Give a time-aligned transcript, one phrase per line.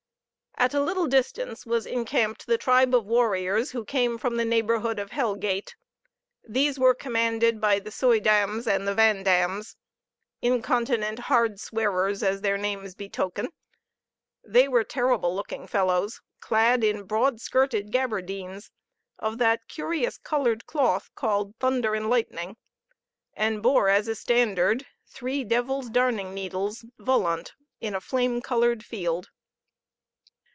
[0.57, 4.99] At a little distance was encamped the tribe of warriors who came from the neighborhood
[4.99, 5.75] of Hell gate.
[6.47, 9.75] These were commanded by the Suy Dams and the Van Dams,
[10.39, 13.49] incontinent hard swearers, as their names betoken;
[14.43, 18.69] they were terrible looking fellows, clad in broad skirted gaberdines,
[19.17, 22.55] of that curious colored cloth called thunder and lightning,
[23.33, 29.29] and bore as a standard three devil's darning needles, volant, in a flame colored field.